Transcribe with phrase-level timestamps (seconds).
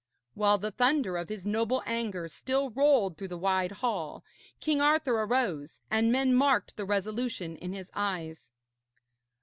[0.33, 4.25] While the thunder of his noble anger still rolled through the wide hall,
[4.59, 8.49] King Arthur arose, and men marked the resolution in his eyes.